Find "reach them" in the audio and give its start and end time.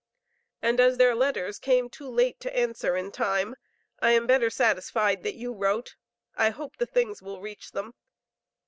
7.39-7.93